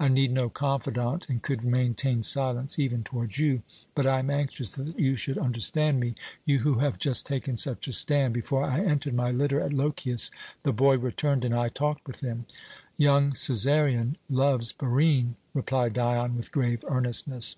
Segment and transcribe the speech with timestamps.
[0.00, 3.60] I need no confidant and could maintain silence even towards you,
[3.94, 6.14] but I am anxious that you should understand me,
[6.46, 8.32] you who have just taken such a stand.
[8.32, 10.30] Before I entered my litter at Lochias,
[10.62, 12.46] the boy returned, and I talked with him."
[12.96, 17.56] "Young Cæsarion loves Barine," replied Dion with grave earnestness.